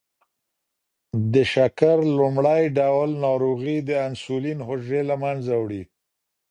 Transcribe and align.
د 1.33 1.35
شکر 1.53 1.97
لومړی 2.17 2.63
ډول 2.79 3.09
ناروغي 3.25 3.77
د 3.89 3.91
انسولین 4.07 4.59
حجرې 4.67 5.01
له 5.09 5.15
منځه 5.23 5.53
وړي. 5.63 5.83